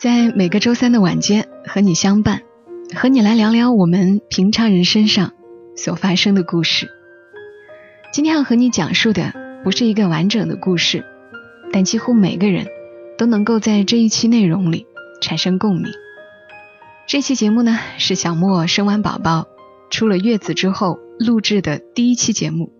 [0.00, 2.40] 在每个周三的晚间和你相伴，
[2.94, 5.34] 和你来聊聊我们平常人身上
[5.76, 6.88] 所发生的故事。
[8.10, 11.04] 今天要和你讲述的不是一个完整的故事，
[11.70, 12.66] 但几乎每个人
[13.18, 14.86] 都能够在这一期内容里
[15.20, 15.92] 产生共鸣。
[17.06, 19.48] 这期节目呢，是小莫生完宝宝。
[19.90, 22.72] 出了月子之后录制的第一期节目，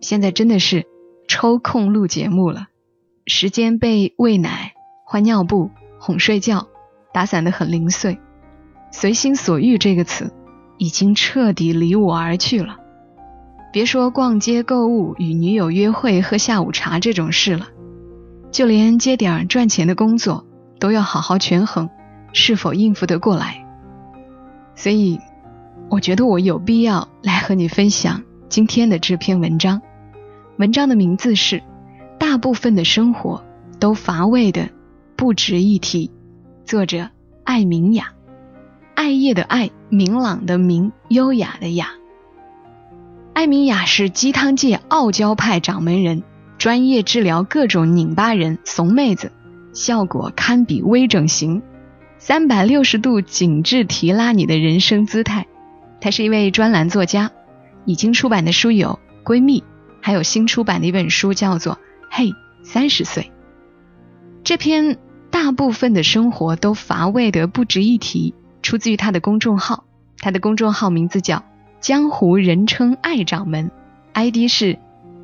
[0.00, 0.86] 现在真的是
[1.26, 2.68] 抽空录节目了，
[3.26, 5.70] 时间被喂奶、换尿布、
[6.06, 6.68] 哄睡觉
[7.14, 8.18] 打散的很零碎，
[8.90, 10.34] 随心所欲这个词
[10.76, 12.76] 已经彻底离我而去了。
[13.72, 17.68] 别说逛街购物、与女友约会、喝下午茶这种事了，
[18.50, 20.44] 就连接点赚钱的工作
[20.78, 21.88] 都要好好权衡
[22.34, 23.64] 是否应付得过来，
[24.74, 25.18] 所以。
[25.90, 29.80] 我觉得我有必要来和你分享今天的这篇文章。
[30.56, 31.56] 文章的名字是
[32.18, 33.44] 《大部分的生活
[33.78, 34.70] 都乏味的
[35.16, 36.08] 不值一提》，
[36.68, 37.08] 作者
[37.44, 38.12] 艾明雅。
[38.94, 41.88] 艾叶的艾，明朗的明，优雅的雅。
[43.32, 46.22] 艾明雅是鸡汤界傲娇派掌门人，
[46.58, 49.30] 专业治疗各种拧巴人、怂妹子，
[49.72, 51.62] 效果堪比微整形，
[52.18, 55.46] 三百六十度紧致提拉你的人生姿态。
[56.00, 57.30] 她是一位专栏作家，
[57.84, 59.60] 已经出版的书有《闺蜜》，
[60.00, 61.74] 还有新出版的一本书叫做
[62.10, 63.22] 《嘿，三十岁》。
[64.44, 64.98] 这篇
[65.30, 69.84] 大部分的生活都乏味的不值一提，出自于他的公众号，
[70.18, 71.42] 他的公众号名字叫
[71.80, 73.70] “江湖人称爱掌门
[74.12, 74.78] ”，ID 是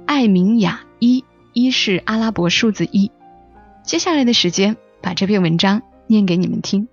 [0.07, 1.23] 艾明雅一，
[1.53, 3.13] 一是阿拉伯数字一。
[3.83, 6.89] 接下来的时间，把这篇文章念给你们听。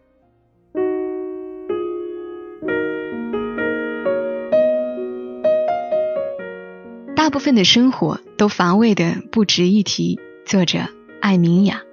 [7.15, 10.19] 大部分的生活都乏味的不值一提。
[10.45, 10.79] 作者
[11.21, 11.86] 艾明雅。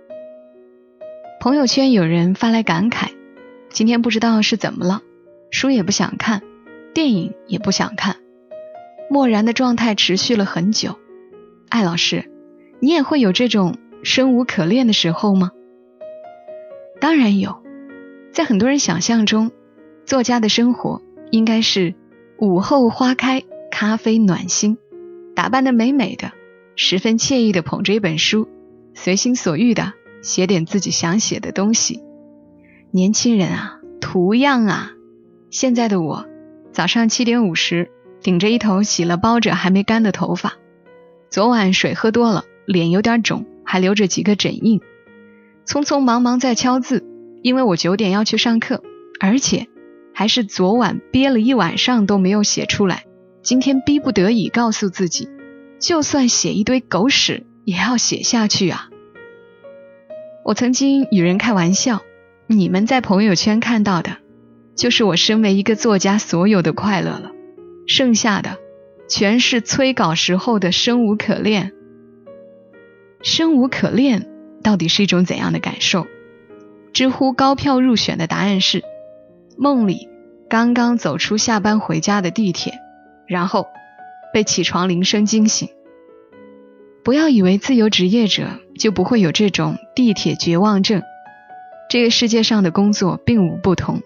[1.44, 3.10] 朋友圈有人发来感慨：
[3.68, 5.02] 今天不知道是怎么了，
[5.50, 6.40] 书也不想看，
[6.94, 8.16] 电影也不想看，
[9.10, 10.98] 漠然的状态持续了很久。
[11.68, 12.30] 艾老师，
[12.80, 15.50] 你也会有这种生无可恋的时候吗？
[16.98, 17.62] 当然有，
[18.32, 19.52] 在很多人想象中，
[20.06, 21.94] 作家的生活应该是
[22.38, 24.78] 午后花开，咖啡暖心。
[25.36, 26.32] 打扮的美美的，
[26.74, 28.48] 十分惬意的捧着一本书，
[28.94, 29.92] 随心所欲的
[30.24, 32.00] 写点自己想写的东西。
[32.90, 34.92] 年轻人啊，图样啊！
[35.50, 36.26] 现在的我，
[36.72, 37.90] 早上七点五十，
[38.22, 40.54] 顶着一头洗了包着还没干的头发，
[41.30, 44.80] 昨晚水喝多了，脸有点肿，还留着几个疹印。
[45.66, 47.04] 匆匆忙忙在敲字，
[47.42, 48.82] 因为我九点要去上课，
[49.20, 49.68] 而且
[50.14, 53.04] 还是昨晚憋了一晚上都没有写出来。
[53.42, 55.28] 今天逼不得已告诉自己，
[55.78, 58.88] 就算写一堆狗屎也要写下去啊！
[60.44, 62.02] 我曾经与人开玩笑，
[62.46, 64.18] 你们在朋友圈看到的，
[64.76, 67.32] 就是我身为一个作家所有的快乐了，
[67.86, 68.58] 剩下的
[69.08, 71.72] 全是催稿时候的生无可恋。
[73.22, 74.28] 生无可恋
[74.62, 76.06] 到底是一种怎样的感受？
[76.92, 78.84] 知乎高票入选的答案是：
[79.56, 80.08] 梦里
[80.50, 82.74] 刚刚走出下班回家的地铁。
[83.26, 83.68] 然后
[84.34, 85.70] 被起床铃声惊醒。
[87.04, 88.48] 不要以为自由职业者
[88.78, 91.02] 就不会有这种地铁绝望症。
[91.88, 94.00] 这个世界上的工作并无不同，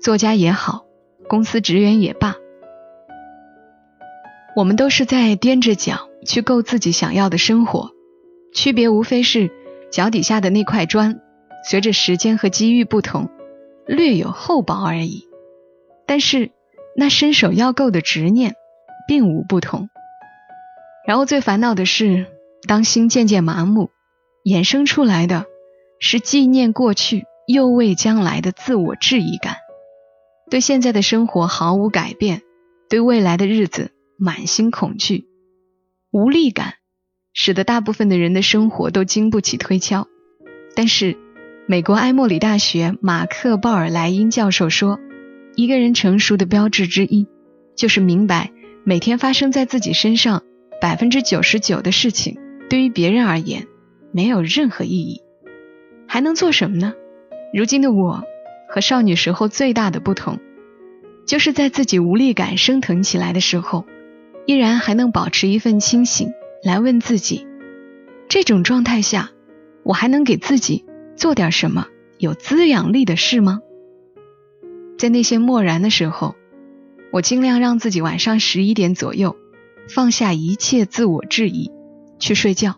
[0.00, 0.84] 作家也好，
[1.28, 2.36] 公司职员也罢，
[4.54, 7.90] 我们都是在踮着脚去够自己想要的生活，
[8.54, 9.50] 区别无非是
[9.90, 11.20] 脚底下的那块砖，
[11.68, 13.28] 随着时间和机遇不同，
[13.86, 15.24] 略有厚薄而已。
[16.06, 16.52] 但是
[16.96, 18.54] 那伸手要够的执念。
[19.06, 19.90] 并无不同。
[21.06, 22.26] 然后最烦恼的是，
[22.66, 23.90] 当心渐渐麻木，
[24.44, 25.44] 衍生出来的
[26.00, 29.56] 是纪念过去、又为将来的自我质疑感，
[30.50, 32.42] 对现在的生活毫无改变，
[32.88, 35.26] 对未来的日子满心恐惧、
[36.10, 36.74] 无力感，
[37.32, 40.06] 使得大部分的人的生活都经不起推敲。
[40.74, 41.16] 但是，
[41.66, 44.98] 美国埃默里大学马克·鲍尔莱因教授说，
[45.54, 47.26] 一个人成熟的标志之一，
[47.76, 48.50] 就是明白。
[48.84, 50.42] 每天发生在自己身上
[50.80, 52.38] 百分之九十九的事情，
[52.68, 53.66] 对于别人而言
[54.12, 55.22] 没有任何意义，
[56.06, 56.94] 还能做什么呢？
[57.52, 58.24] 如今的我
[58.68, 60.38] 和少女时候最大的不同，
[61.26, 63.86] 就是在自己无力感升腾起来的时候，
[64.46, 66.32] 依然还能保持一份清醒，
[66.62, 67.46] 来问自己：
[68.28, 69.30] 这种状态下，
[69.82, 70.84] 我还能给自己
[71.16, 71.86] 做点什么
[72.18, 73.60] 有滋养力的事吗？
[74.98, 76.34] 在那些漠然的时候，
[77.12, 79.36] 我尽量让自己晚上十一点左右
[79.88, 81.70] 放下一切自我质疑，
[82.24, 82.76] 去睡觉。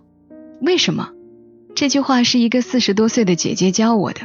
[0.61, 1.13] 为什么？
[1.77, 4.23] 这句话是一个四十多岁的姐姐教我的。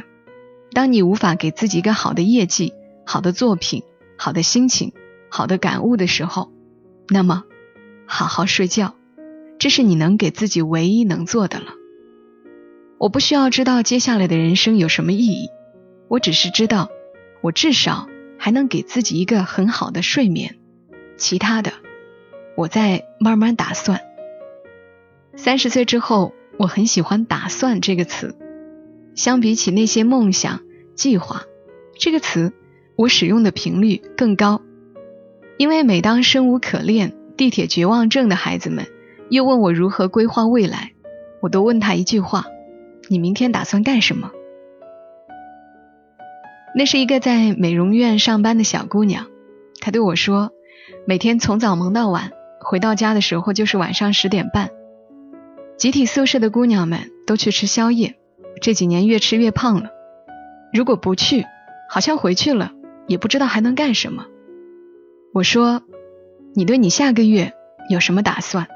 [0.72, 2.72] 当你无法给自己一个好的业绩、
[3.06, 3.84] 好的作品、
[4.18, 4.92] 好的心情、
[5.30, 6.50] 好的感悟的时候，
[7.08, 7.44] 那么
[8.04, 8.96] 好好睡觉，
[9.60, 11.66] 这是你能给自己唯一能做的了。
[12.98, 15.50] 我不需要知道接下来的人生有什么意义，
[16.08, 16.88] 我只是知道，
[17.42, 18.08] 我至少
[18.38, 20.56] 还能给自己一个很好的睡眠。
[21.16, 21.74] 其他的，
[22.56, 24.00] 我再慢慢打算。
[25.36, 26.32] 三十岁之后。
[26.58, 28.36] 我很喜欢“打算”这个词，
[29.14, 30.60] 相比起那些梦想、
[30.94, 31.44] 计划，
[31.98, 32.52] 这个词
[32.94, 34.60] 我使用的频率更高。
[35.56, 38.86] 因为每当生无可恋、地铁绝望症的孩子们
[39.30, 40.92] 又问我如何规划未来，
[41.40, 42.44] 我都问他一句话
[43.08, 44.30] ：“你明天打算干什么？”
[46.76, 49.26] 那是一个在美容院上班的小姑娘，
[49.80, 50.52] 她对我说
[51.08, 52.30] ：“每天从早忙到晚，
[52.60, 54.70] 回到家的时候就是晚上十点半。”
[55.82, 58.14] 集体宿舍的姑娘们都去吃宵夜，
[58.60, 59.90] 这几年越吃越胖了。
[60.72, 61.44] 如果不去，
[61.90, 62.70] 好像回去了
[63.08, 64.26] 也不知道还能干什么。
[65.34, 65.82] 我说
[66.54, 67.52] ：“你对你下个月
[67.90, 68.68] 有什么打算？”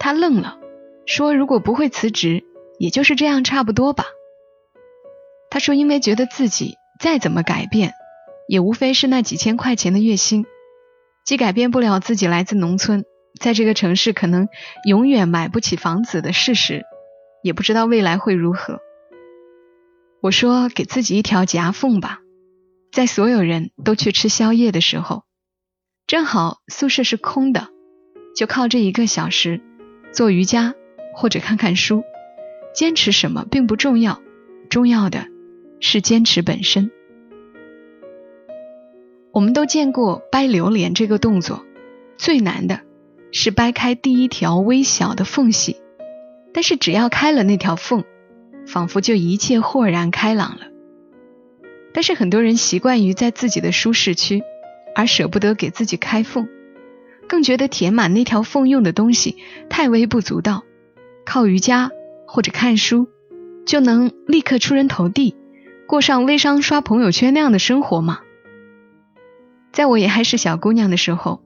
[0.00, 0.58] 她愣了，
[1.06, 2.42] 说：“如果不会辞职，
[2.80, 4.06] 也就是这样差不多吧。”
[5.50, 7.92] 她说：“因为觉得自己再怎么改变，
[8.48, 10.46] 也无非是那几千块钱的月薪，
[11.24, 13.04] 既改变不了自己来自农村。”
[13.38, 14.48] 在这个城市可能
[14.86, 16.84] 永远买不起房子的事实，
[17.42, 18.80] 也不知道未来会如何。
[20.22, 22.20] 我说给自己一条夹缝吧，
[22.90, 25.24] 在所有人都去吃宵夜的时候，
[26.06, 27.68] 正好宿舍是空的，
[28.34, 29.60] 就靠这一个小时
[30.12, 30.74] 做瑜伽
[31.14, 32.02] 或者看看书。
[32.74, 34.20] 坚持什么并不重要，
[34.68, 35.28] 重要的
[35.80, 36.90] 是坚持本身。
[39.32, 41.64] 我们都见过掰榴莲这个动作，
[42.18, 42.85] 最难的。
[43.38, 45.76] 是掰开第一条微小的缝隙，
[46.54, 48.02] 但是只要开了那条缝，
[48.66, 50.68] 仿佛就一切豁然开朗了。
[51.92, 54.42] 但是很多人习惯于在自己的舒适区，
[54.94, 56.48] 而舍不得给自己开缝，
[57.28, 59.36] 更觉得填满那条缝用的东西
[59.68, 60.64] 太微不足道，
[61.26, 61.90] 靠瑜伽
[62.26, 63.06] 或者看书
[63.66, 65.36] 就能立刻出人头地，
[65.86, 68.20] 过上微商刷朋友圈那样的生活吗？
[69.72, 71.42] 在我也还是小姑娘的时候，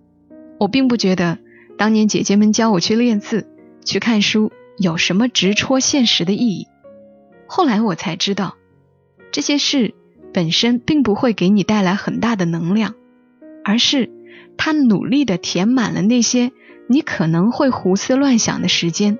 [0.60, 1.38] 我并不觉得。
[1.80, 3.48] 当年姐姐们教我去练字、
[3.86, 6.66] 去看书，有什么直戳现实的意义？
[7.46, 8.58] 后来我才知道，
[9.32, 9.94] 这些事
[10.30, 12.96] 本身并不会给你带来很大的能量，
[13.64, 14.10] 而是
[14.58, 16.52] 他努力的填满了那些
[16.86, 19.18] 你可能会胡思乱想的时间。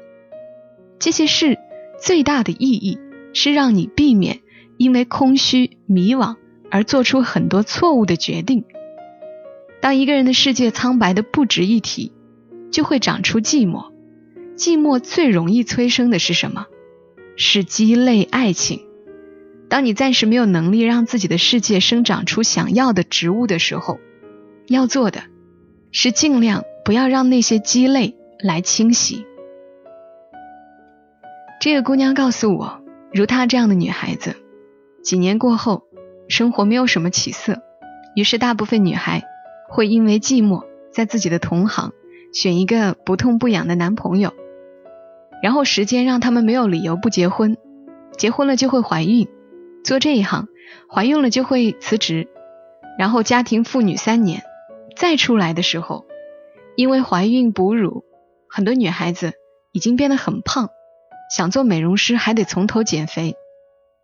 [0.98, 1.58] 这些事
[1.98, 2.98] 最大的意义
[3.32, 4.40] 是让你避免
[4.76, 6.36] 因为空虚、迷惘
[6.70, 8.66] 而做出很多错误的决定。
[9.80, 12.12] 当一个人的世界苍白的不值一提。
[12.70, 13.92] 就会长出寂寞，
[14.56, 16.66] 寂寞最容易催生的是什么？
[17.36, 18.86] 是鸡肋爱情。
[19.68, 23.98] 当你暂时没有能力让自己的世界生长出想要的植物的时候，
[24.66, 25.22] 要做的
[25.92, 29.24] 是尽量不要让那些鸡肋来侵袭。
[31.60, 34.34] 这个姑娘告诉我，如她这样的女孩子，
[35.02, 35.84] 几年过后，
[36.28, 37.62] 生活没有什么起色，
[38.16, 39.22] 于是大部分女孩
[39.68, 41.92] 会因为寂寞，在自己的同行。
[42.32, 44.32] 选一个不痛不痒的男朋友，
[45.42, 47.56] 然后时间让他们没有理由不结婚，
[48.16, 49.28] 结婚了就会怀孕，
[49.82, 50.46] 做这一行，
[50.88, 52.28] 怀孕了就会辞职，
[52.98, 54.44] 然后家庭妇女三年，
[54.96, 56.06] 再出来的时候，
[56.76, 58.04] 因为怀孕哺乳，
[58.48, 59.32] 很多女孩子
[59.72, 60.70] 已经变得很胖，
[61.34, 63.34] 想做美容师还得从头减肥，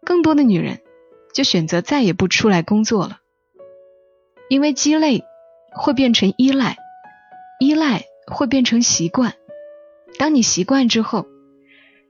[0.04, 0.80] 更多的女人
[1.32, 3.20] 就选择再也不出来工作了，
[4.48, 5.22] 因为鸡肋
[5.72, 6.76] 会变成依赖，
[7.60, 8.02] 依赖。
[8.34, 9.34] 会变成习惯，
[10.18, 11.26] 当你习惯之后，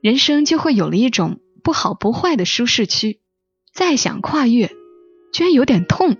[0.00, 3.20] 人生就会有了一种不好不坏的舒适区。
[3.72, 4.70] 再想跨越，
[5.32, 6.16] 居然有点痛。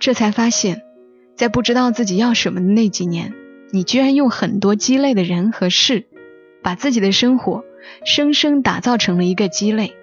[0.00, 0.82] 这才发现，
[1.36, 3.32] 在不知道自己要什么的那几年，
[3.70, 6.06] 你居然用很多鸡肋的人和事，
[6.62, 7.64] 把自己的生活
[8.04, 9.94] 生生打造成了一个鸡肋。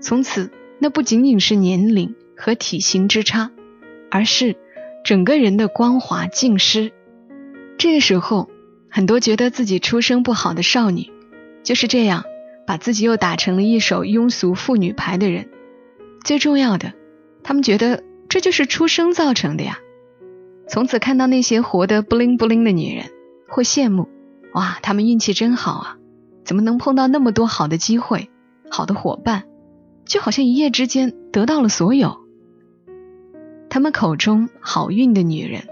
[0.00, 3.50] 从此，那不仅仅是年龄和体型之差，
[4.10, 4.56] 而是
[5.04, 6.92] 整个人的光滑尽失。
[7.78, 8.50] 这个时候，
[8.90, 11.12] 很多觉得自己出生不好的少女，
[11.62, 12.24] 就是这样
[12.66, 15.48] 把自己又打成了一手庸俗妇女牌的人，
[16.24, 16.92] 最重要的，
[17.44, 19.78] 他们觉得这就是出生造成的呀。
[20.68, 23.12] 从此看到那些活得不灵不灵的女人，
[23.48, 24.08] 会羡慕，
[24.54, 25.96] 哇，她们运气真好啊，
[26.44, 28.28] 怎么能碰到那么多好的机会、
[28.68, 29.44] 好的伙伴，
[30.04, 32.18] 就好像一夜之间得到了所有。
[33.70, 35.62] 他们口中好运的女人，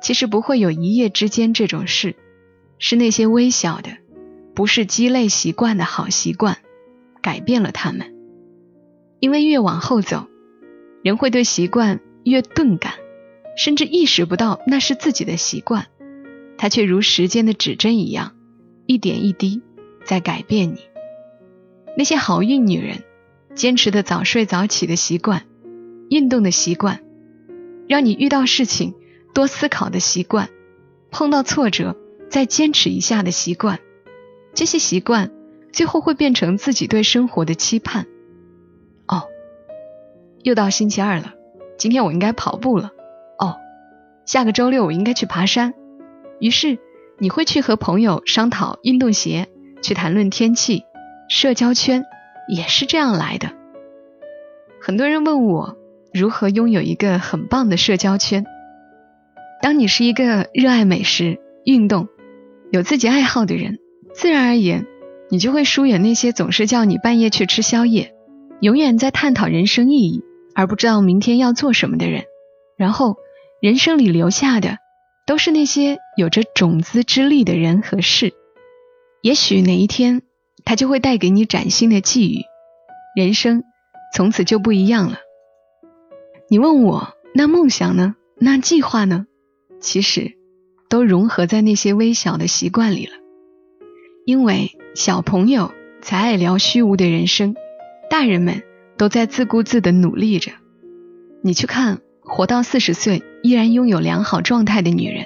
[0.00, 2.14] 其实不会有一夜之间这种事，
[2.78, 3.90] 是那些微小的，
[4.54, 6.58] 不是鸡肋习惯的好习惯，
[7.22, 8.14] 改变了他们。
[9.20, 10.26] 因为越往后走，
[11.02, 12.94] 人会对习惯越钝感。
[13.56, 15.86] 甚至意识不到那是自己的习惯，
[16.56, 18.36] 它却如时间的指针一样，
[18.86, 19.62] 一点一滴
[20.04, 20.82] 在改变你。
[21.96, 23.02] 那些好运女人，
[23.56, 25.42] 坚持的早睡早起的习惯，
[26.08, 27.00] 运动的习惯，
[27.88, 28.94] 让你遇到事情
[29.34, 30.48] 多思考的习惯，
[31.10, 31.96] 碰到挫折
[32.30, 33.78] 再坚持一下的习惯，
[34.54, 35.30] 这些习惯
[35.72, 38.06] 最后会变成自己对生活的期盼。
[39.06, 39.24] 哦，
[40.42, 41.34] 又到星期二了，
[41.78, 42.90] 今天我应该跑步了。
[43.38, 43.56] 哦
[44.26, 45.72] 下个周六我应该去爬山，
[46.40, 46.78] 于是
[47.18, 49.48] 你会去和朋友商讨运动鞋，
[49.82, 50.84] 去谈论天气。
[51.30, 52.04] 社交圈
[52.48, 53.52] 也是这样来的。
[54.80, 55.76] 很多人问我
[56.12, 58.44] 如何拥有一个很棒的社交圈。
[59.62, 62.08] 当你是一个热爱美食、运动、
[62.70, 63.78] 有自己爱好的人，
[64.14, 64.86] 自然而言，
[65.30, 68.14] 你就会疏远那些总是叫你半夜去吃宵夜、
[68.60, 70.22] 永远在探讨人生意义
[70.54, 72.24] 而不知道明天要做什么的人，
[72.76, 73.16] 然后。
[73.60, 74.78] 人生里留下的，
[75.26, 78.32] 都是那些有着种子之力的人和事。
[79.20, 80.22] 也许哪一天，
[80.64, 82.44] 他就会带给你崭新的际遇，
[83.16, 83.64] 人生
[84.14, 85.18] 从此就不一样了。
[86.48, 88.14] 你问我，那梦想呢？
[88.36, 89.26] 那计划呢？
[89.80, 90.32] 其实，
[90.88, 93.12] 都融合在那些微小的习惯里了。
[94.24, 97.54] 因为小朋友才爱聊虚无的人生，
[98.10, 98.62] 大人们
[98.96, 100.52] 都在自顾自的努力着。
[101.42, 102.00] 你去看。
[102.30, 105.24] 活到四十岁依然拥有良好状态的女人，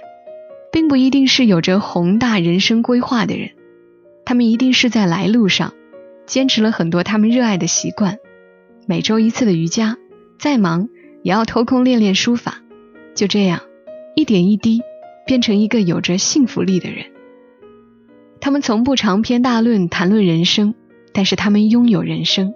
[0.71, 3.51] 并不一定是有着宏大人生规划的人，
[4.25, 5.75] 她们一定是在来路上
[6.27, 8.19] 坚持了很多她们热爱的习惯，
[8.87, 9.97] 每周一次的瑜伽，
[10.39, 10.91] 再忙
[11.25, 12.63] 也要偷空练练书法，
[13.17, 13.63] 就这样
[14.15, 14.83] 一点一滴
[15.27, 17.07] 变成一个有着幸福力的人。
[18.41, 20.75] 他们从不长篇大论谈论人生，
[21.13, 22.55] 但是他们拥有人生。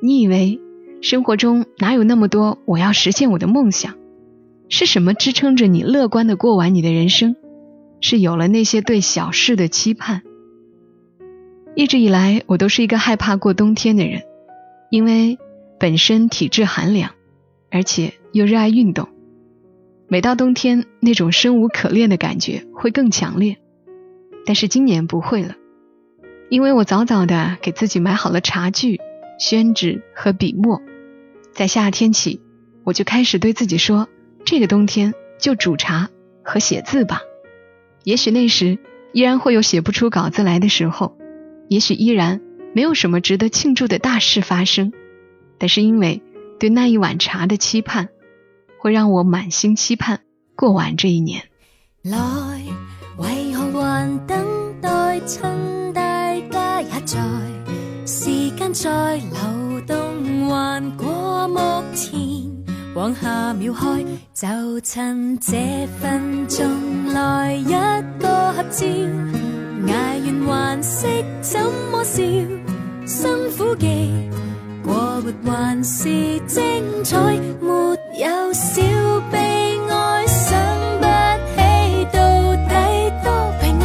[0.00, 0.58] 你以为？
[1.00, 3.94] 生活中哪有那么多我要实现我的梦想？
[4.68, 7.34] 是什么支撑着你乐观的过完你的人生？
[8.00, 10.22] 是有了那些对小事的期盼。
[11.74, 14.22] 一直以来，我都是一个害怕过冬天的人，
[14.90, 15.38] 因为
[15.78, 17.10] 本身体质寒凉，
[17.70, 19.08] 而且又热爱运动。
[20.12, 23.56] 每到冬天，那种生无可恋的感觉会更强烈。
[24.44, 25.56] 但是今年不会了，
[26.50, 29.00] 因为我早早的给自己买好了茶具、
[29.38, 30.82] 宣纸和笔墨。
[31.52, 32.42] 在夏天起，
[32.84, 34.06] 我就开始对自己说
[34.44, 36.10] ：“这个冬天就煮茶
[36.42, 37.22] 和写字吧。”
[38.04, 38.78] 也许那时
[39.14, 41.16] 依然会有写不出稿子来的时候，
[41.68, 42.42] 也许依然
[42.74, 44.92] 没有什么值得庆祝的大事发生。
[45.56, 46.20] 但是因为
[46.60, 48.10] 对那一碗茶的期盼，
[48.82, 50.22] 会让我满心期盼
[50.56, 51.44] 过完这一年。
[52.02, 52.18] 来，
[53.16, 54.44] 为何还等
[54.80, 55.20] 待？
[55.24, 56.02] 趁大
[56.50, 57.20] 家也在，
[58.04, 61.46] 时间在流动，还过。
[61.46, 61.60] 目
[61.94, 62.18] 前
[62.96, 66.68] 往下秒开，就趁这分钟
[67.14, 67.70] 来一
[68.18, 68.86] 个合照。
[69.86, 71.06] 挨完还识
[71.40, 71.60] 怎
[71.92, 72.20] 么笑？
[73.06, 74.28] 辛苦记
[74.82, 78.80] 过活还是精彩，没有少
[79.32, 79.36] 悲
[79.90, 80.54] 哀，想
[81.00, 81.04] 不
[81.56, 81.58] 起
[82.12, 82.20] 到
[82.68, 83.26] 底多
[83.60, 83.62] 悲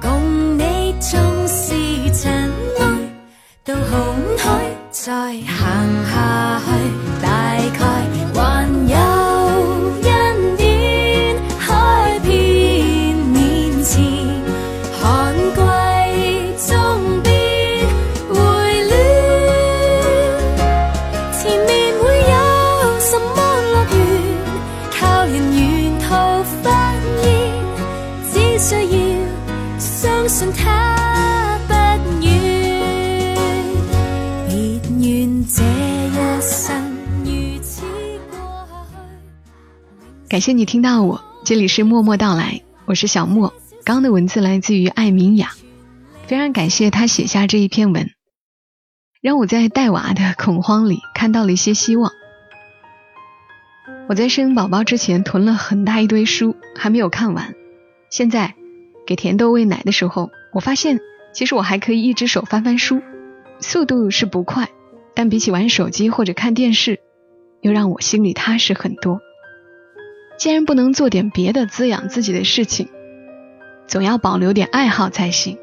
[0.00, 1.74] 共你纵是
[2.12, 2.48] 尘
[2.78, 2.82] 埃，
[3.64, 5.10] 到红海再
[40.34, 43.54] 感谢你听到我，这里是默默到来，我是小莫。
[43.84, 45.52] 刚的文字来自于艾明雅，
[46.26, 48.10] 非常感谢他写下这一篇文，
[49.20, 52.10] 让我在带娃的恐慌里看到了一些希望。
[54.08, 57.54] 我在生宝宝之前囤了很大一堆书，还没有看完。
[58.10, 58.56] 现在
[59.06, 60.98] 给甜豆喂奶的时候，我发现
[61.32, 63.00] 其实我还可以一只手翻翻书，
[63.60, 64.68] 速度是不快，
[65.14, 66.98] 但比起玩手机或者看电视，
[67.60, 69.20] 又让我心里踏实很多。
[70.36, 72.88] 既然不能做点别的滋养自己的事情，
[73.86, 75.58] 总要保留点爱好才行。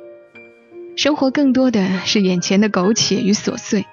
[0.95, 3.85] 生活更多的是眼前的苟且与琐碎。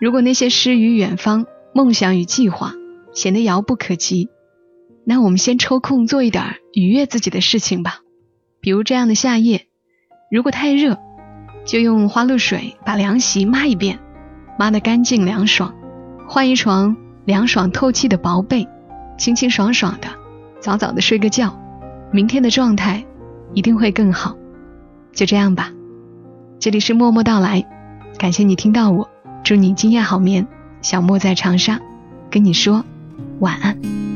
[0.00, 2.72] 如果那些诗与远方、梦想与计划
[3.12, 4.28] 显得遥不可及，
[5.04, 8.00] 那我们先抽空做一点愉悦自己的事情吧。
[8.60, 9.66] 比如这样的夏夜，
[10.30, 10.98] 如果太热，
[11.64, 13.98] 就用花露水把凉席抹一遍，
[14.58, 15.74] 抹得干净凉爽，
[16.28, 18.68] 换一床凉爽透气的薄被，
[19.18, 20.08] 清清爽爽的，
[20.60, 21.58] 早早的睡个觉，
[22.10, 23.04] 明天的状态
[23.52, 24.36] 一定会更好。
[25.12, 25.72] 就这样吧。
[26.60, 27.66] 这里是默默到来，
[28.16, 29.08] 感谢你听到我，
[29.44, 30.46] 祝你今夜好眠。
[30.80, 31.80] 小莫在长沙，
[32.30, 32.84] 跟你说
[33.40, 34.07] 晚安。